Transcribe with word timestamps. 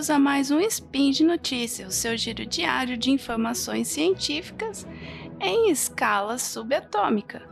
bem-vindos 0.00 0.10
a 0.10 0.18
mais 0.18 0.50
um 0.50 0.60
Spin 0.60 1.10
de 1.10 1.22
Notícias, 1.22 1.88
o 1.88 1.92
seu 1.92 2.16
giro 2.16 2.46
diário 2.46 2.96
de 2.96 3.10
informações 3.10 3.88
científicas 3.88 4.86
em 5.38 5.70
escala 5.70 6.38
subatômica. 6.38 7.42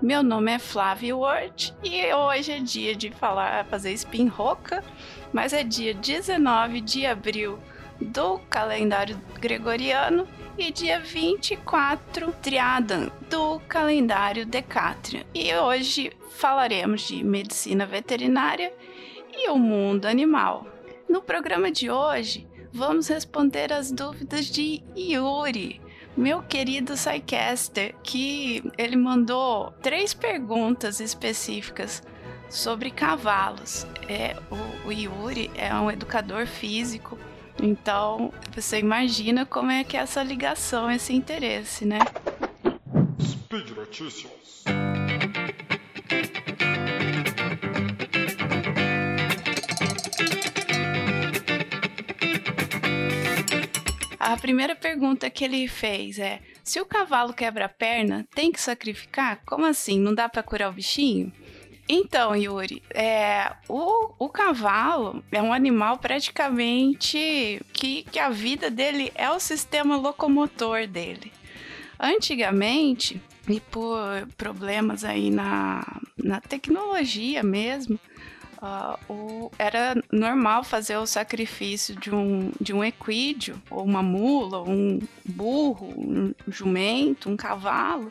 Meu 0.00 0.22
nome 0.22 0.52
é 0.52 0.58
Flávio 0.60 1.18
Ward 1.18 1.74
e 1.82 2.14
hoje 2.14 2.52
é 2.52 2.60
dia 2.60 2.94
de 2.94 3.10
falar, 3.10 3.64
fazer 3.64 3.92
spin 3.94 4.28
roca, 4.28 4.84
mas 5.32 5.52
é 5.52 5.64
dia 5.64 5.92
19 5.94 6.80
de 6.80 7.04
abril 7.04 7.58
do 8.00 8.38
calendário 8.48 9.20
gregoriano 9.40 10.28
e 10.56 10.70
dia 10.70 11.00
24 11.00 12.30
Triadan 12.40 13.10
do 13.28 13.58
calendário 13.66 14.46
Decatrian. 14.46 15.24
E 15.34 15.52
hoje 15.52 16.12
falaremos 16.30 17.08
de 17.08 17.24
medicina 17.24 17.84
veterinária 17.84 18.72
e 19.34 19.50
o 19.50 19.58
mundo 19.58 20.06
animal. 20.06 20.75
No 21.08 21.22
programa 21.22 21.70
de 21.70 21.88
hoje, 21.88 22.46
vamos 22.72 23.08
responder 23.08 23.72
as 23.72 23.92
dúvidas 23.92 24.46
de 24.46 24.82
Yuri, 24.96 25.80
meu 26.16 26.42
querido 26.42 26.94
Psycaster, 26.94 27.94
que 28.02 28.62
ele 28.76 28.96
mandou 28.96 29.72
três 29.82 30.12
perguntas 30.12 30.98
específicas 30.98 32.02
sobre 32.50 32.90
cavalos. 32.90 33.86
É, 34.08 34.36
o, 34.50 34.88
o 34.88 34.92
Yuri 34.92 35.50
é 35.54 35.72
um 35.74 35.90
educador 35.90 36.46
físico, 36.46 37.16
então 37.62 38.32
você 38.52 38.78
imagina 38.80 39.46
como 39.46 39.70
é 39.70 39.84
que 39.84 39.96
é 39.96 40.00
essa 40.00 40.22
ligação, 40.22 40.90
esse 40.90 41.12
interesse, 41.12 41.84
né? 41.84 42.00
Speed 43.20 43.70
Notícias. 43.70 44.64
A 54.26 54.36
primeira 54.36 54.74
pergunta 54.74 55.30
que 55.30 55.44
ele 55.44 55.68
fez 55.68 56.18
é: 56.18 56.40
se 56.64 56.80
o 56.80 56.84
cavalo 56.84 57.32
quebra 57.32 57.66
a 57.66 57.68
perna, 57.68 58.26
tem 58.34 58.50
que 58.50 58.60
sacrificar? 58.60 59.40
Como 59.46 59.64
assim? 59.64 60.00
Não 60.00 60.12
dá 60.12 60.28
para 60.28 60.42
curar 60.42 60.68
o 60.68 60.72
bichinho? 60.72 61.32
Então, 61.88 62.34
Yuri, 62.34 62.82
é, 62.90 63.52
o, 63.68 64.12
o 64.18 64.28
cavalo 64.28 65.22
é 65.30 65.40
um 65.40 65.52
animal 65.52 65.98
praticamente 65.98 67.62
que, 67.72 68.02
que 68.10 68.18
a 68.18 68.28
vida 68.28 68.68
dele 68.68 69.12
é 69.14 69.30
o 69.30 69.38
sistema 69.38 69.96
locomotor 69.96 70.88
dele. 70.88 71.32
Antigamente, 71.98 73.22
e 73.48 73.60
por 73.60 74.26
problemas 74.36 75.04
aí 75.04 75.30
na, 75.30 76.00
na 76.18 76.40
tecnologia 76.40 77.44
mesmo, 77.44 77.96
Uh, 78.56 79.12
o, 79.12 79.50
era 79.58 79.94
normal 80.10 80.64
fazer 80.64 80.96
o 80.96 81.06
sacrifício 81.06 81.94
de 81.96 82.14
um, 82.14 82.50
de 82.60 82.72
um 82.72 82.82
equídeo, 82.82 83.60
ou 83.70 83.84
uma 83.84 84.02
mula, 84.02 84.62
um 84.62 85.00
burro, 85.24 85.92
um 85.96 86.34
jumento, 86.48 87.28
um 87.28 87.36
cavalo, 87.36 88.10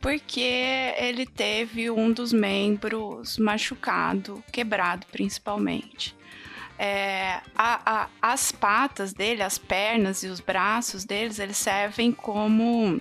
porque 0.00 0.94
ele 0.96 1.26
teve 1.26 1.90
um 1.90 2.10
dos 2.10 2.32
membros 2.32 3.36
machucado, 3.36 4.42
quebrado 4.50 5.06
principalmente. 5.12 6.16
É, 6.78 7.40
a, 7.56 8.04
a, 8.04 8.08
as 8.22 8.52
patas 8.52 9.12
dele, 9.12 9.42
as 9.42 9.58
pernas 9.58 10.22
e 10.22 10.28
os 10.28 10.38
braços 10.38 11.04
deles, 11.04 11.40
eles 11.40 11.56
servem 11.56 12.12
como 12.12 13.00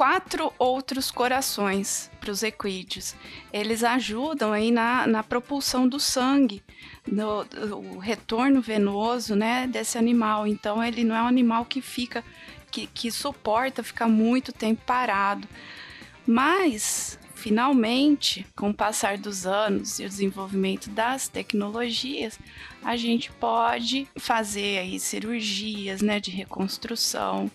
quatro 0.00 0.50
outros 0.58 1.10
corações 1.10 2.10
para 2.18 2.30
os 2.30 2.42
equídeos. 2.42 3.14
Eles 3.52 3.84
ajudam 3.84 4.50
aí 4.50 4.70
na, 4.70 5.06
na 5.06 5.22
propulsão 5.22 5.86
do 5.86 6.00
sangue, 6.00 6.62
no, 7.06 7.44
o 7.76 7.98
retorno 7.98 8.62
venoso 8.62 9.36
né, 9.36 9.66
desse 9.66 9.98
animal. 9.98 10.46
Então, 10.46 10.82
ele 10.82 11.04
não 11.04 11.14
é 11.14 11.22
um 11.22 11.26
animal 11.26 11.66
que 11.66 11.82
fica, 11.82 12.24
que, 12.70 12.86
que 12.86 13.10
suporta 13.10 13.82
ficar 13.82 14.08
muito 14.08 14.54
tempo 14.54 14.80
parado. 14.86 15.46
Mas, 16.26 17.18
finalmente, 17.40 18.46
com 18.54 18.70
o 18.70 18.74
passar 18.74 19.16
dos 19.16 19.46
anos 19.46 19.98
e 19.98 20.04
o 20.04 20.08
desenvolvimento 20.08 20.90
das 20.90 21.28
tecnologias, 21.28 22.38
a 22.84 22.96
gente 22.96 23.32
pode 23.32 24.06
fazer 24.16 24.78
aí 24.78 25.00
cirurgias 25.00 26.02
né, 26.02 26.20
de 26.20 26.30
reconstrução 26.30 27.50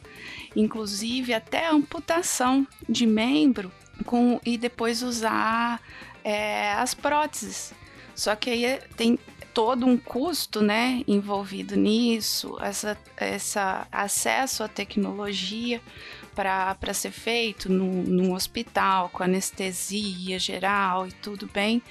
inclusive 0.55 1.33
até 1.33 1.67
amputação 1.67 2.65
de 2.87 3.05
membro 3.05 3.71
com, 4.05 4.39
e 4.45 4.57
depois 4.57 5.03
usar 5.03 5.81
é, 6.23 6.71
as 6.73 6.93
próteses. 6.93 7.73
Só 8.15 8.35
que 8.35 8.49
aí 8.49 8.79
tem 8.95 9.19
todo 9.53 9.85
um 9.85 9.97
custo 9.97 10.61
né, 10.61 11.03
envolvido 11.07 11.75
nisso, 11.75 12.57
essa, 12.61 12.97
essa 13.17 13.87
acesso 13.91 14.63
à 14.63 14.67
tecnologia 14.67 15.81
para 16.35 16.93
ser 16.93 17.11
feito 17.11 17.71
no, 17.71 18.03
num 18.03 18.33
hospital 18.33 19.09
com 19.09 19.23
anestesia 19.23 20.37
geral 20.37 21.07
e 21.07 21.11
tudo 21.13 21.49
bem 21.51 21.81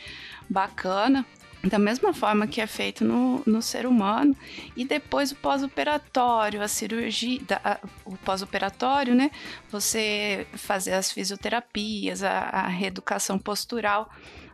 bacana 0.49 1.25
da 1.69 1.79
mesma 1.79 2.13
forma 2.13 2.47
que 2.47 2.61
é 2.61 2.67
feito 2.67 3.05
no, 3.05 3.43
no 3.47 3.63
ser 3.63 3.87
humano, 3.87 4.37
e 4.77 4.85
depois 4.85 5.33
o 5.33 5.37
pós-operatório, 5.37 6.63
a 6.63 6.69
cirurgia, 6.69 7.41
a, 7.65 7.79
o 8.05 8.17
pós-operatório, 8.19 9.15
né? 9.15 9.31
Você 9.71 10.47
fazer 10.53 10.93
as 10.93 11.11
fisioterapias, 11.11 12.23
a, 12.23 12.39
a 12.39 12.69
reeducação 12.69 13.39
postural 13.39 14.11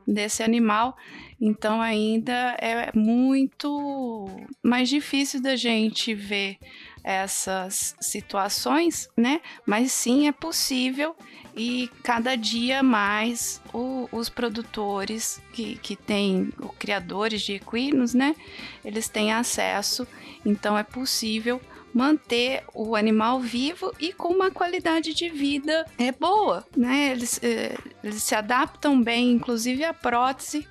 desse 0.06 0.42
animal. 0.42 0.96
Então 1.40 1.80
ainda 1.80 2.56
é 2.60 2.90
muito 2.94 4.26
mais 4.62 4.88
difícil 4.88 5.40
da 5.40 5.56
gente 5.56 6.14
ver 6.14 6.58
essas 7.02 7.94
situações, 8.00 9.08
né? 9.16 9.40
Mas 9.66 9.92
sim 9.92 10.28
é 10.28 10.32
possível 10.32 11.16
e 11.56 11.90
cada 12.02 12.36
dia 12.36 12.82
mais 12.82 13.60
o, 13.72 14.08
os 14.12 14.28
produtores 14.28 15.40
que, 15.52 15.76
que 15.76 15.96
têm, 15.96 16.52
criadores 16.78 17.42
de 17.42 17.54
equinos, 17.54 18.14
né? 18.14 18.36
Eles 18.84 19.08
têm 19.08 19.32
acesso, 19.32 20.06
então 20.44 20.78
é 20.78 20.82
possível 20.82 21.60
manter 21.92 22.62
o 22.72 22.94
animal 22.94 23.40
vivo 23.40 23.92
e 23.98 24.12
com 24.12 24.28
uma 24.28 24.50
qualidade 24.50 25.12
de 25.12 25.28
vida 25.28 25.84
é 25.98 26.12
boa, 26.12 26.64
né? 26.76 27.10
Eles, 27.10 27.40
eh, 27.42 27.76
eles 28.02 28.22
se 28.22 28.34
adaptam 28.34 29.02
bem, 29.02 29.32
inclusive 29.32 29.84
a 29.84 29.92
prótese, 29.92 30.66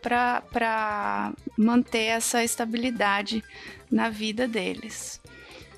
para 0.00 1.32
manter 1.56 2.06
essa 2.06 2.42
estabilidade 2.42 3.44
na 3.90 4.08
vida 4.08 4.48
deles. 4.48 5.20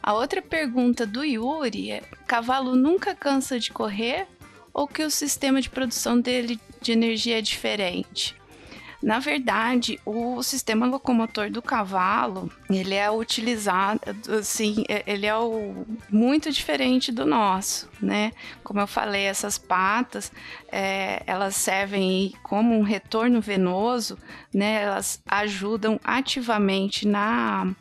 A 0.06 0.12
outra 0.12 0.42
pergunta 0.42 1.06
do 1.06 1.24
Yuri 1.24 1.90
é: 1.90 2.02
cavalo 2.26 2.76
nunca 2.76 3.14
cansa 3.14 3.58
de 3.58 3.72
correr 3.72 4.26
ou 4.70 4.86
que 4.86 5.02
o 5.02 5.10
sistema 5.10 5.62
de 5.62 5.70
produção 5.70 6.20
dele 6.20 6.60
de 6.82 6.92
energia 6.92 7.38
é 7.38 7.40
diferente? 7.40 8.36
Na 9.02 9.18
verdade, 9.18 9.98
o 10.04 10.42
sistema 10.42 10.84
locomotor 10.84 11.50
do 11.50 11.62
cavalo, 11.62 12.52
ele 12.68 12.94
é 12.94 13.10
utilizado, 13.10 14.00
assim, 14.38 14.84
é, 14.88 15.02
ele 15.06 15.24
é 15.24 15.36
o, 15.36 15.86
muito 16.10 16.50
diferente 16.52 17.10
do 17.10 17.24
nosso, 17.24 17.88
né? 18.00 18.32
Como 18.62 18.80
eu 18.80 18.86
falei, 18.86 19.24
essas 19.24 19.56
patas, 19.56 20.30
é, 20.70 21.22
elas 21.26 21.56
servem 21.56 22.34
como 22.42 22.78
um 22.78 22.82
retorno 22.82 23.40
venoso, 23.40 24.18
né? 24.52 24.82
Elas 24.82 25.22
ajudam 25.26 25.98
ativamente 26.04 27.06
na 27.06 27.74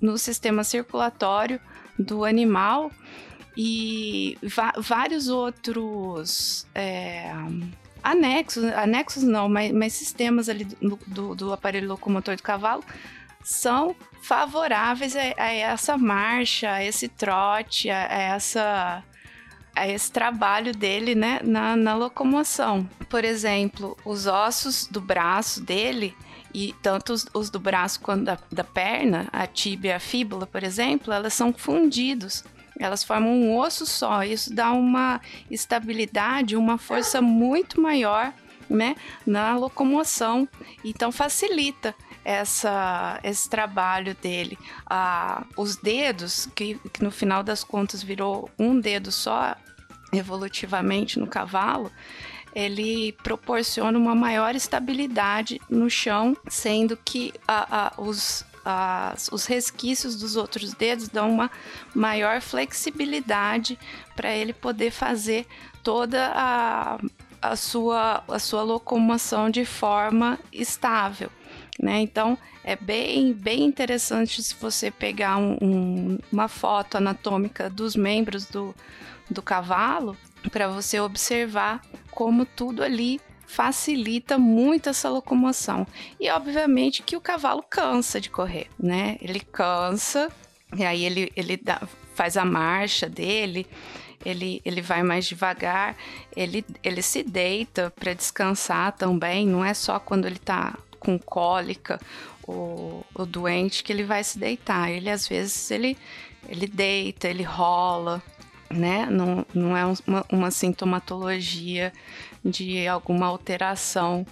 no 0.00 0.18
sistema 0.18 0.64
circulatório 0.64 1.60
do 1.98 2.24
animal 2.24 2.90
e 3.56 4.38
vários 4.78 5.28
outros 5.28 6.66
é, 6.74 7.30
anexos, 8.02 8.64
anexos 8.64 9.22
não, 9.22 9.48
mas, 9.48 9.72
mas 9.72 9.92
sistemas 9.92 10.48
ali 10.48 10.64
do, 10.64 10.98
do, 11.06 11.34
do, 11.34 11.52
aparelho 11.52 11.88
locomotor 11.88 12.36
do 12.36 12.42
cavalo 12.42 12.82
são 13.42 13.94
favoráveis 14.22 15.14
a, 15.16 15.20
a 15.36 15.52
essa 15.52 15.98
marcha, 15.98 16.70
a 16.70 16.84
esse 16.84 17.08
trote, 17.08 17.90
a, 17.90 18.06
a 18.06 18.22
essa 18.22 19.04
a 19.74 19.88
esse 19.88 20.12
trabalho 20.12 20.74
dele 20.74 21.14
né, 21.14 21.40
na, 21.42 21.74
na 21.76 21.94
locomoção. 21.94 22.86
Por 23.08 23.24
exemplo, 23.24 23.96
os 24.04 24.26
ossos 24.26 24.86
do 24.86 25.00
braço 25.00 25.62
dele 25.62 26.14
e 26.54 26.74
tanto 26.82 27.12
os, 27.12 27.26
os 27.32 27.50
do 27.50 27.58
braço 27.58 28.00
quanto 28.00 28.24
da, 28.24 28.38
da 28.50 28.64
perna, 28.64 29.28
a 29.32 29.46
tíbia 29.46 29.90
e 29.90 29.92
a 29.94 30.00
fíbula, 30.00 30.46
por 30.46 30.62
exemplo, 30.62 31.12
elas 31.12 31.34
são 31.34 31.52
fundidos. 31.52 32.44
Elas 32.78 33.04
formam 33.04 33.32
um 33.32 33.56
osso 33.56 33.86
só. 33.86 34.24
Isso 34.24 34.52
dá 34.54 34.72
uma 34.72 35.20
estabilidade, 35.50 36.56
uma 36.56 36.78
força 36.78 37.20
muito 37.20 37.80
maior 37.80 38.32
né, 38.68 38.96
na 39.26 39.56
locomoção. 39.56 40.48
Então 40.84 41.12
facilita 41.12 41.94
essa, 42.24 43.20
esse 43.22 43.48
trabalho 43.48 44.14
dele. 44.14 44.58
Ah, 44.86 45.44
os 45.56 45.76
dedos, 45.76 46.48
que, 46.54 46.78
que 46.92 47.02
no 47.02 47.10
final 47.10 47.42
das 47.42 47.62
contas 47.62 48.02
virou 48.02 48.50
um 48.58 48.78
dedo 48.78 49.12
só 49.12 49.54
evolutivamente 50.12 51.18
no 51.18 51.26
cavalo, 51.26 51.90
ele 52.54 53.12
proporciona 53.22 53.98
uma 53.98 54.14
maior 54.14 54.54
estabilidade 54.54 55.60
no 55.68 55.88
chão, 55.88 56.36
sendo 56.48 56.96
que 56.96 57.32
a, 57.46 57.86
a, 57.86 58.00
os, 58.00 58.44
os 59.30 59.46
resquícios 59.46 60.16
dos 60.16 60.36
outros 60.36 60.72
dedos 60.74 61.08
dão 61.08 61.30
uma 61.30 61.50
maior 61.94 62.40
flexibilidade 62.40 63.78
para 64.14 64.34
ele 64.34 64.52
poder 64.52 64.90
fazer 64.90 65.46
toda 65.82 66.30
a, 66.34 66.98
a, 67.40 67.56
sua, 67.56 68.22
a 68.28 68.38
sua 68.38 68.62
locomoção 68.62 69.50
de 69.50 69.64
forma 69.64 70.38
estável. 70.52 71.30
Né? 71.80 72.00
Então 72.00 72.38
é 72.62 72.76
bem, 72.76 73.32
bem 73.32 73.64
interessante 73.64 74.42
se 74.42 74.54
você 74.54 74.90
pegar 74.90 75.38
um, 75.38 75.56
um, 75.60 76.18
uma 76.30 76.46
foto 76.46 76.96
anatômica 76.96 77.68
dos 77.68 77.96
membros 77.96 78.46
do, 78.46 78.74
do 79.28 79.42
cavalo 79.42 80.16
para 80.50 80.68
você 80.68 81.00
observar 81.00 81.82
como 82.12 82.46
tudo 82.46 82.82
ali 82.84 83.20
facilita 83.46 84.38
muito 84.38 84.88
essa 84.88 85.10
locomoção. 85.10 85.86
E 86.18 86.30
obviamente 86.30 87.02
que 87.02 87.16
o 87.16 87.20
cavalo 87.20 87.62
cansa 87.68 88.20
de 88.20 88.30
correr, 88.30 88.68
né? 88.78 89.18
Ele 89.20 89.40
cansa, 89.40 90.30
e 90.76 90.84
aí 90.84 91.04
ele, 91.04 91.32
ele 91.36 91.56
dá, 91.56 91.82
faz 92.14 92.36
a 92.36 92.44
marcha 92.44 93.08
dele, 93.08 93.66
ele, 94.24 94.62
ele 94.64 94.80
vai 94.80 95.02
mais 95.02 95.26
devagar, 95.26 95.96
ele, 96.34 96.64
ele 96.82 97.02
se 97.02 97.22
deita 97.22 97.92
para 97.98 98.14
descansar 98.14 98.92
também, 98.92 99.46
não 99.46 99.64
é 99.64 99.74
só 99.74 99.98
quando 99.98 100.26
ele 100.26 100.36
está 100.36 100.78
com 100.98 101.18
cólica 101.18 102.00
ou, 102.46 103.04
doente 103.26 103.82
que 103.82 103.92
ele 103.92 104.04
vai 104.04 104.22
se 104.24 104.38
deitar. 104.38 104.90
Ele 104.90 105.10
às 105.10 105.28
vezes 105.28 105.70
ele, 105.70 105.96
ele 106.48 106.66
deita, 106.66 107.28
ele 107.28 107.42
rola, 107.42 108.22
né? 108.72 109.06
Não, 109.10 109.46
não 109.54 109.76
é 109.76 109.84
uma, 110.06 110.26
uma 110.30 110.50
sintomatologia 110.50 111.92
de 112.44 112.86
alguma 112.88 113.26
alteração 113.26 114.26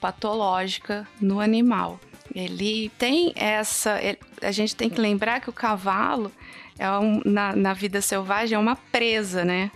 patológica 0.00 1.06
no 1.20 1.40
animal. 1.40 2.00
Ele 2.34 2.90
tem 2.96 3.32
essa. 3.34 4.00
Ele, 4.02 4.18
a 4.40 4.52
gente 4.52 4.76
tem 4.76 4.88
que 4.88 5.00
lembrar 5.00 5.40
que 5.40 5.50
o 5.50 5.52
cavalo 5.52 6.32
é 6.78 6.90
um, 6.92 7.20
na, 7.24 7.54
na 7.54 7.74
vida 7.74 8.00
selvagem 8.00 8.56
é 8.56 8.58
uma 8.58 8.76
presa, 8.76 9.44
né? 9.44 9.70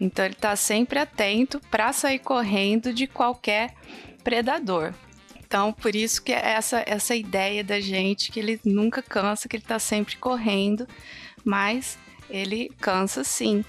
Então 0.00 0.24
ele 0.24 0.34
está 0.34 0.56
sempre 0.56 0.98
atento 0.98 1.60
para 1.70 1.92
sair 1.92 2.18
correndo 2.18 2.92
de 2.92 3.06
qualquer 3.06 3.74
predador. 4.24 4.92
Então, 5.50 5.72
por 5.72 5.96
isso 5.96 6.22
que 6.22 6.32
é 6.32 6.52
essa, 6.52 6.82
essa 6.86 7.14
ideia 7.14 7.64
da 7.64 7.80
gente 7.80 8.30
que 8.30 8.38
ele 8.38 8.60
nunca 8.64 9.02
cansa, 9.02 9.48
que 9.48 9.56
ele 9.56 9.64
está 9.64 9.80
sempre 9.80 10.16
correndo, 10.16 10.86
mas 11.44 11.98
ele 12.30 12.70
cansa 12.80 13.24
sim. 13.24 13.64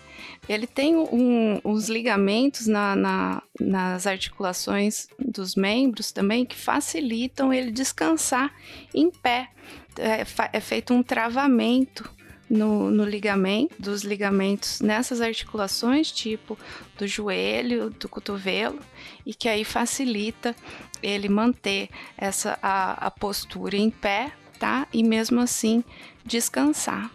Ele 0.48 0.68
tem 0.68 0.96
um, 0.96 1.60
uns 1.64 1.90
ligamentos 1.90 2.68
na, 2.68 2.96
na, 2.96 3.44
nas 3.60 4.08
articulações 4.08 5.08
dos 5.20 5.56
membros 5.56 6.12
também 6.12 6.46
que 6.46 6.56
facilitam 6.56 7.54
ele 7.54 7.72
descansar 7.72 8.54
em 8.94 9.10
pé. 9.10 9.50
É, 9.98 10.26
é 10.54 10.60
feito 10.60 10.94
um 10.94 11.04
travamento 11.04 12.10
no, 12.50 12.92
no, 12.92 13.06
ligamento, 13.06 13.76
dos 13.80 14.04
ligamentos 14.04 14.82
nessas 14.82 15.22
articulações, 15.22 16.12
tipo 16.12 16.58
do 16.98 17.08
joelho, 17.08 17.90
do 17.90 18.10
cotovelo, 18.10 18.80
e 19.26 19.34
que 19.34 19.48
aí 19.48 19.64
facilita 19.64 20.56
ele 21.02 21.30
manter 21.30 21.90
essa 22.18 22.60
a, 22.62 23.08
a 23.08 23.12
postura 23.12 23.78
em 23.78 23.90
pé, 23.90 24.32
tá? 24.60 24.86
E 24.94 25.02
mesmo 25.02 25.40
assim 25.40 25.84
descansar. 26.26 27.10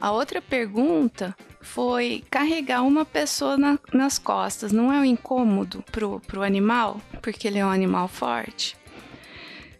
A 0.00 0.10
outra 0.12 0.42
pergunta 0.42 1.34
foi 1.60 2.22
carregar 2.30 2.82
uma 2.82 3.04
pessoa 3.04 3.56
na, 3.56 3.78
nas 3.92 4.18
costas. 4.18 4.70
Não 4.70 4.92
é 4.92 4.98
um 4.98 5.04
incômodo 5.04 5.82
pro, 5.90 6.20
pro 6.20 6.42
animal? 6.42 7.00
Porque 7.22 7.48
ele 7.48 7.58
é 7.58 7.66
um 7.66 7.70
animal 7.70 8.06
forte? 8.06 8.76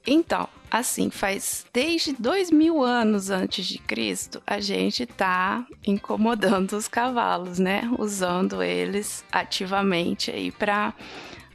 Então, 0.07 0.49
assim, 0.71 1.09
faz 1.09 1.65
desde 1.73 2.13
dois 2.13 2.51
mil 2.51 2.83
anos 2.83 3.31
antes 3.31 3.65
de 3.67 3.79
Cristo, 3.79 4.43
a 4.47 4.61
gente 4.61 5.07
tá 5.07 5.67
incomodando 5.87 6.73
os 6.73 6.89
cavalos, 6.89 7.59
né? 7.59 7.91
Usando 7.99 8.63
eles 8.63 9.25
ativamente 9.33 10.31
aí 10.31 10.51
para 10.51 10.95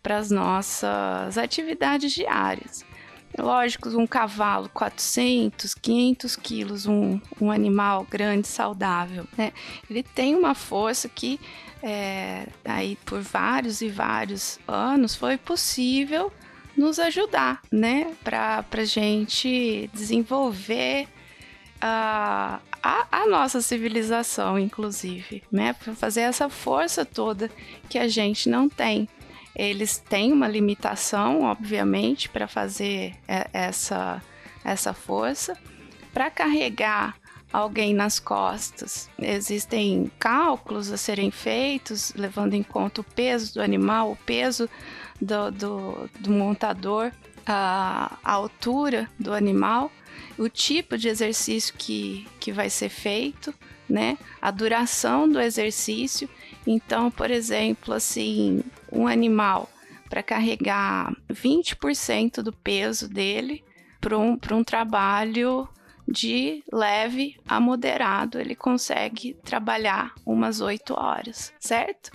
as 0.03 0.31
nossas 0.31 1.37
atividades 1.37 2.11
diárias. 2.11 2.88
Lógico, 3.37 3.89
um 3.89 4.07
cavalo, 4.07 4.69
400, 4.69 5.75
500 5.75 6.35
quilos, 6.35 6.85
um, 6.85 7.21
um 7.39 7.51
animal 7.51 8.05
grande, 8.09 8.47
saudável, 8.47 9.25
né? 9.37 9.53
Ele 9.89 10.03
tem 10.03 10.35
uma 10.35 10.55
força 10.55 11.07
que, 11.07 11.39
é, 11.81 12.47
aí 12.65 12.97
por 13.05 13.21
vários 13.21 13.81
e 13.81 13.89
vários 13.89 14.59
anos, 14.67 15.15
foi 15.15 15.37
possível 15.37 16.31
nos 16.75 16.97
ajudar, 16.97 17.61
né? 17.71 18.13
Para 18.23 18.65
a 18.71 18.83
gente 18.83 19.89
desenvolver 19.93 21.07
a, 21.79 22.59
a, 22.81 23.07
a, 23.11 23.27
nossa 23.27 23.61
civilização, 23.61 24.57
inclusive, 24.57 25.43
né? 25.51 25.73
Para 25.73 25.93
fazer 25.93 26.21
essa 26.21 26.49
força 26.49 27.05
toda 27.05 27.49
que 27.87 27.97
a 27.97 28.07
gente 28.07 28.49
não 28.49 28.67
tem. 28.67 29.07
Eles 29.59 29.97
têm 29.97 30.31
uma 30.31 30.47
limitação, 30.47 31.41
obviamente, 31.41 32.29
para 32.29 32.47
fazer 32.47 33.13
essa, 33.27 34.21
essa 34.63 34.93
força. 34.93 35.57
Para 36.13 36.31
carregar 36.31 37.17
alguém 37.51 37.93
nas 37.93 38.21
costas, 38.21 39.09
existem 39.19 40.09
cálculos 40.17 40.89
a 40.93 40.95
serem 40.95 41.29
feitos, 41.29 42.13
levando 42.15 42.53
em 42.53 42.63
conta 42.63 43.01
o 43.01 43.03
peso 43.03 43.55
do 43.55 43.61
animal, 43.61 44.13
o 44.13 44.15
peso 44.15 44.69
do, 45.19 45.51
do, 45.51 46.09
do 46.21 46.31
montador, 46.31 47.11
a, 47.45 48.17
a 48.23 48.31
altura 48.31 49.09
do 49.19 49.33
animal, 49.33 49.91
o 50.37 50.47
tipo 50.47 50.97
de 50.97 51.09
exercício 51.09 51.73
que, 51.77 52.25
que 52.39 52.53
vai 52.53 52.69
ser 52.69 52.87
feito, 52.87 53.53
né? 53.89 54.17
A 54.41 54.51
duração 54.51 55.27
do 55.27 55.37
exercício. 55.41 56.29
Então, 56.71 57.09
por 57.09 57.31
exemplo, 57.31 57.95
assim, 57.95 58.63
um 58.91 59.07
animal 59.07 59.67
para 60.07 60.21
carregar 60.21 61.11
20% 61.27 62.43
do 62.43 62.53
peso 62.53 63.09
dele 63.09 63.63
para 63.99 64.15
um, 64.15 64.37
um 64.51 64.63
trabalho 64.63 65.67
de 66.07 66.63
leve 66.71 67.35
a 67.47 67.59
moderado, 67.59 68.39
ele 68.39 68.53
consegue 68.53 69.33
trabalhar 69.43 70.13
umas 70.23 70.61
8 70.61 70.93
horas, 70.93 71.51
certo? 71.59 72.11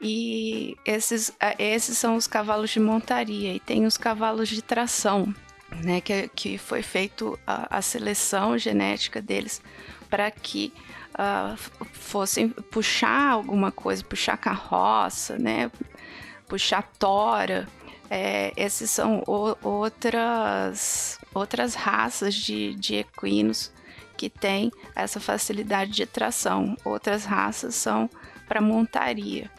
E 0.00 0.74
esses, 0.86 1.30
esses 1.58 1.98
são 1.98 2.16
os 2.16 2.26
cavalos 2.26 2.70
de 2.70 2.80
montaria, 2.80 3.52
e 3.52 3.60
tem 3.60 3.84
os 3.84 3.98
cavalos 3.98 4.48
de 4.48 4.62
tração, 4.62 5.34
né? 5.84 6.00
Que, 6.00 6.28
que 6.28 6.56
foi 6.56 6.80
feito 6.80 7.38
a, 7.46 7.76
a 7.76 7.82
seleção 7.82 8.56
genética 8.56 9.20
deles 9.20 9.60
para 10.08 10.30
que 10.30 10.72
uh, 11.14 11.56
fossem 11.92 12.48
puxar 12.48 13.30
alguma 13.30 13.70
coisa, 13.70 14.04
puxar 14.04 14.36
carroça, 14.36 15.38
né? 15.38 15.70
Puxar 16.48 16.82
tora. 16.98 17.66
É, 18.10 18.52
esses 18.56 18.90
são 18.90 19.22
o, 19.26 19.56
outras, 19.62 21.18
outras 21.34 21.74
raças 21.74 22.34
de, 22.34 22.74
de 22.74 22.96
equinos 22.96 23.72
que 24.16 24.28
têm 24.28 24.70
essa 24.94 25.18
facilidade 25.18 25.92
de 25.92 26.06
tração. 26.06 26.76
Outras 26.84 27.24
raças 27.24 27.74
são 27.74 28.08
para 28.46 28.60
montaria. 28.60 29.50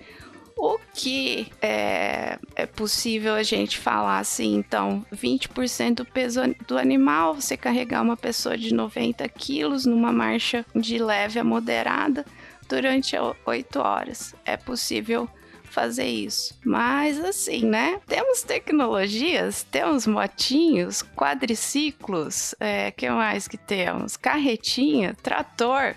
O 0.58 0.80
que 0.94 1.52
é, 1.62 2.40
é, 2.56 2.66
possível 2.66 3.34
a 3.34 3.44
gente 3.44 3.78
falar 3.78 4.20
assim, 4.20 4.56
então, 4.56 5.06
20% 5.14 5.96
do 5.96 6.06
peso 6.06 6.42
do 6.68 6.78
animal, 6.78 7.36
você 7.36 7.58
carregar 7.58 8.02
uma 8.02 8.16
pessoa 8.16 8.58
de 8.58 8.74
90 8.74 9.28
quilos 9.30 9.86
numa 9.86 10.14
marcha 10.14 10.66
de 10.74 10.98
leve 10.98 11.40
a 11.40 11.44
moderada 11.44 12.26
durante 12.70 13.16
8 13.46 13.80
horas. 13.80 14.34
É 14.46 14.56
possível 14.56 15.30
fazer 15.76 16.08
isso. 16.08 16.58
Mas 16.64 17.20
assim, 17.20 17.66
né? 17.66 18.00
Temos 18.08 18.42
tecnologias, 18.42 19.64
temos 19.70 20.08
motinhos, 20.08 21.04
quadriciclos, 21.04 22.56
é, 22.62 22.92
que 22.92 23.10
mais 23.10 23.46
que 23.46 23.58
temos? 23.58 24.16
Carretinha, 24.16 25.16
trator. 25.22 25.96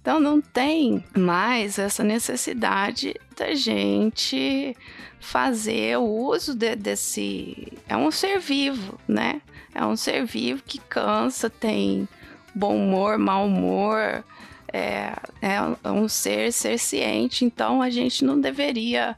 Então 0.00 0.20
não 0.20 0.40
tem 0.40 1.04
mais 1.16 1.78
essa 1.78 2.02
necessidade 2.02 3.14
da 3.36 3.54
gente 3.54 4.76
fazer 5.20 5.98
o 5.98 6.04
uso 6.04 6.54
de, 6.54 6.76
desse. 6.76 7.72
É 7.88 7.96
um 7.96 8.10
ser 8.10 8.38
vivo, 8.38 8.98
né? 9.06 9.42
É 9.74 9.84
um 9.84 9.96
ser 9.96 10.24
vivo 10.24 10.62
que 10.64 10.78
cansa, 10.78 11.50
tem 11.50 12.08
bom 12.54 12.76
humor, 12.76 13.18
mau 13.18 13.46
humor, 13.46 14.24
é, 14.72 15.12
é 15.40 15.90
um 15.90 16.08
ser 16.08 16.52
ser 16.52 16.78
ciente, 16.78 17.44
então 17.44 17.80
a 17.80 17.90
gente 17.90 18.24
não 18.24 18.40
deveria 18.40 19.16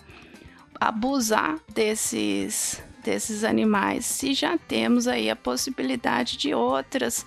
abusar 0.80 1.58
desses, 1.72 2.82
desses 3.02 3.44
animais 3.44 4.04
se 4.04 4.32
já 4.32 4.56
temos 4.56 5.06
aí 5.08 5.30
a 5.30 5.36
possibilidade 5.36 6.36
de 6.36 6.54
outras 6.54 7.26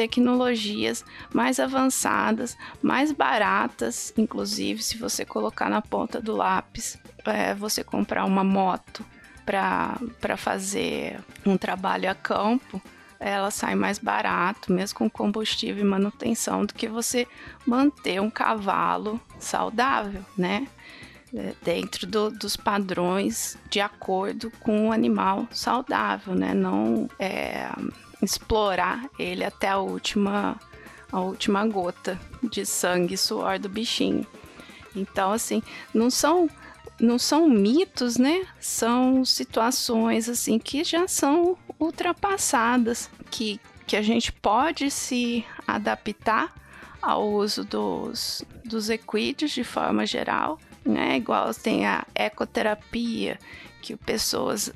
tecnologias 0.00 1.04
mais 1.30 1.60
avançadas, 1.60 2.56
mais 2.80 3.12
baratas, 3.12 4.14
inclusive 4.16 4.82
se 4.82 4.96
você 4.96 5.26
colocar 5.26 5.68
na 5.68 5.82
ponta 5.82 6.22
do 6.22 6.34
lápis, 6.34 6.96
é, 7.26 7.54
você 7.54 7.84
comprar 7.84 8.24
uma 8.24 8.42
moto 8.42 9.04
para 9.44 10.38
fazer 10.38 11.20
um 11.44 11.58
trabalho 11.58 12.10
a 12.10 12.14
campo, 12.14 12.80
ela 13.18 13.50
sai 13.50 13.74
mais 13.74 13.98
barato, 13.98 14.72
mesmo 14.72 15.00
com 15.00 15.10
combustível 15.10 15.84
e 15.84 15.86
manutenção, 15.86 16.64
do 16.64 16.72
que 16.72 16.88
você 16.88 17.26
manter 17.66 18.22
um 18.22 18.30
cavalo 18.30 19.20
saudável, 19.38 20.24
né? 20.34 20.66
É, 21.34 21.52
dentro 21.62 22.06
do, 22.06 22.30
dos 22.30 22.56
padrões 22.56 23.56
de 23.68 23.80
acordo 23.80 24.50
com 24.60 24.88
o 24.88 24.92
animal 24.92 25.46
saudável, 25.50 26.34
né? 26.34 26.54
Não 26.54 27.06
é, 27.18 27.68
explorar 28.22 29.08
ele 29.18 29.44
até 29.44 29.68
a 29.68 29.78
última, 29.78 30.58
a 31.10 31.20
última 31.20 31.66
gota 31.66 32.18
de 32.42 32.64
sangue 32.64 33.14
e 33.14 33.18
suor 33.18 33.58
do 33.58 33.68
bichinho. 33.68 34.26
Então, 34.94 35.32
assim, 35.32 35.62
não 35.94 36.10
são 36.10 36.48
não 37.00 37.18
são 37.18 37.48
mitos, 37.48 38.18
né? 38.18 38.46
São 38.60 39.24
situações 39.24 40.28
assim 40.28 40.58
que 40.58 40.84
já 40.84 41.08
são 41.08 41.56
ultrapassadas, 41.78 43.08
que, 43.30 43.58
que 43.86 43.96
a 43.96 44.02
gente 44.02 44.30
pode 44.30 44.90
se 44.90 45.44
adaptar 45.66 46.54
ao 47.00 47.26
uso 47.26 47.64
dos, 47.64 48.44
dos 48.64 48.90
equídeos 48.90 49.52
de 49.52 49.64
forma 49.64 50.04
geral, 50.04 50.58
né? 50.84 51.16
Igual 51.16 51.54
tem 51.54 51.86
a 51.86 52.04
ecoterapia, 52.14 53.38
que 53.80 53.96
pessoas 53.96 54.72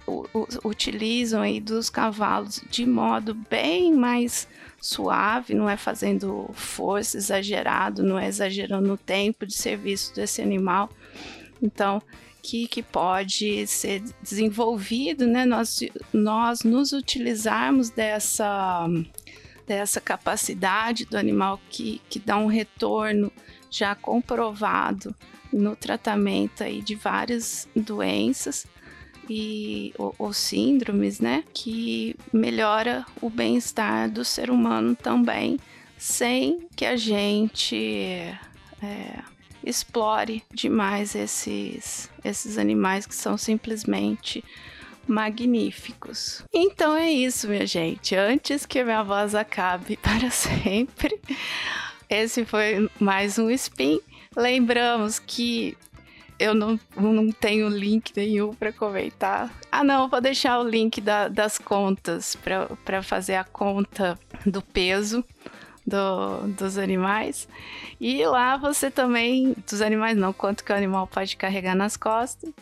utilizam 0.64 1.42
aí 1.42 1.60
dos 1.60 1.90
cavalos 1.90 2.62
de 2.70 2.86
modo 2.86 3.34
bem 3.48 3.92
mais 3.92 4.48
suave, 4.80 5.54
não 5.54 5.68
é 5.68 5.76
fazendo 5.76 6.50
força 6.52 7.16
exagerado, 7.16 8.02
não 8.02 8.18
é 8.18 8.28
exagerando 8.28 8.92
o 8.92 8.98
tempo 8.98 9.46
de 9.46 9.54
serviço 9.54 10.14
desse 10.14 10.42
animal, 10.42 10.90
então, 11.62 12.02
que, 12.42 12.68
que 12.68 12.82
pode 12.82 13.66
ser 13.66 14.02
desenvolvido, 14.22 15.26
né? 15.26 15.46
Nós, 15.46 15.80
nós 16.12 16.62
nos 16.62 16.92
utilizarmos 16.92 17.88
dessa, 17.88 18.86
dessa 19.66 20.00
capacidade 20.00 21.06
do 21.06 21.16
animal 21.16 21.58
que, 21.70 22.02
que 22.10 22.18
dá 22.18 22.36
um 22.36 22.46
retorno 22.46 23.32
já 23.70 23.94
comprovado 23.94 25.14
no 25.50 25.74
tratamento 25.74 26.62
aí 26.62 26.82
de 26.82 26.94
várias 26.94 27.66
doenças 27.74 28.66
e 29.28 29.92
ou, 29.98 30.14
ou 30.18 30.32
síndromes, 30.32 31.20
né, 31.20 31.44
que 31.52 32.16
melhora 32.32 33.04
o 33.20 33.30
bem-estar 33.30 34.10
do 34.10 34.24
ser 34.24 34.50
humano 34.50 34.94
também, 34.94 35.58
sem 35.96 36.66
que 36.76 36.84
a 36.84 36.96
gente 36.96 37.76
é, 38.82 39.18
explore 39.64 40.42
demais 40.52 41.14
esses, 41.14 42.10
esses 42.24 42.58
animais 42.58 43.06
que 43.06 43.14
são 43.14 43.36
simplesmente 43.36 44.44
magníficos. 45.06 46.44
Então 46.52 46.96
é 46.96 47.10
isso, 47.10 47.48
minha 47.48 47.66
gente. 47.66 48.14
Antes 48.14 48.66
que 48.66 48.82
minha 48.82 49.02
voz 49.02 49.34
acabe 49.34 49.96
para 50.00 50.30
sempre, 50.30 51.20
esse 52.08 52.44
foi 52.44 52.88
mais 52.98 53.38
um 53.38 53.50
spin. 53.50 54.00
Lembramos 54.36 55.18
que 55.18 55.76
eu 56.38 56.54
não, 56.54 56.78
não 56.96 57.30
tenho 57.30 57.68
link 57.68 58.12
nenhum 58.16 58.54
para 58.54 58.72
comentar. 58.72 59.52
Ah, 59.70 59.84
não, 59.84 60.08
vou 60.08 60.20
deixar 60.20 60.58
o 60.60 60.68
link 60.68 61.00
da, 61.00 61.28
das 61.28 61.58
contas 61.58 62.36
para 62.84 63.02
fazer 63.02 63.36
a 63.36 63.44
conta 63.44 64.18
do 64.44 64.60
peso 64.60 65.24
do, 65.86 66.48
dos 66.48 66.78
animais. 66.78 67.48
E 68.00 68.24
lá 68.26 68.56
você 68.56 68.90
também, 68.90 69.54
dos 69.68 69.80
animais 69.80 70.16
não, 70.16 70.32
quanto 70.32 70.64
que 70.64 70.72
o 70.72 70.76
animal 70.76 71.06
pode 71.06 71.36
carregar 71.36 71.74
nas 71.74 71.96
costas. 71.96 72.52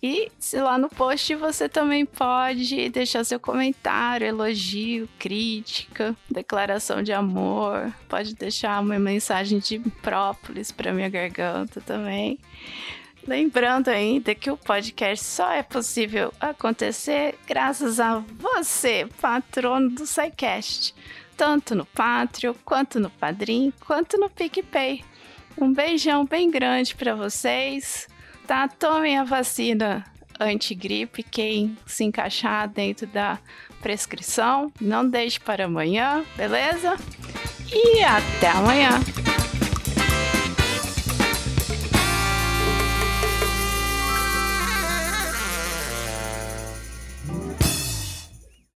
E 0.00 0.30
lá 0.54 0.78
no 0.78 0.88
post 0.88 1.34
você 1.34 1.68
também 1.68 2.06
pode 2.06 2.88
deixar 2.88 3.24
seu 3.24 3.40
comentário, 3.40 4.28
elogio, 4.28 5.08
crítica, 5.18 6.14
declaração 6.30 7.02
de 7.02 7.12
amor, 7.12 7.92
pode 8.08 8.34
deixar 8.36 8.80
uma 8.80 8.96
mensagem 8.96 9.58
de 9.58 9.80
própolis 10.00 10.70
para 10.70 10.92
minha 10.92 11.08
garganta 11.08 11.80
também. 11.80 12.38
Lembrando 13.28 13.88
ainda 13.88 14.34
que 14.34 14.50
o 14.50 14.56
podcast 14.56 15.22
só 15.22 15.52
é 15.52 15.62
possível 15.62 16.32
acontecer 16.40 17.34
graças 17.46 18.00
a 18.00 18.24
você, 18.40 19.06
patrono 19.20 19.90
do 19.90 20.06
SciCast 20.06 20.94
tanto 21.38 21.76
no 21.76 21.86
Patreon, 21.86 22.52
quanto 22.64 22.98
no 22.98 23.08
Padrim, 23.08 23.72
quanto 23.86 24.18
no 24.18 24.28
PicPay. 24.28 25.04
Um 25.56 25.72
beijão 25.72 26.26
bem 26.26 26.50
grande 26.50 26.96
para 26.96 27.14
vocês, 27.14 28.08
tá? 28.44 28.66
Tomem 28.66 29.16
a 29.16 29.24
vacina 29.24 30.04
antigripe, 30.40 31.22
quem 31.22 31.78
se 31.86 32.02
encaixar 32.02 32.68
dentro 32.68 33.06
da 33.06 33.38
prescrição. 33.80 34.72
Não 34.80 35.08
deixe 35.08 35.38
para 35.38 35.66
amanhã, 35.66 36.24
beleza? 36.36 36.96
E 37.72 38.02
até 38.02 38.48
amanhã! 38.48 39.27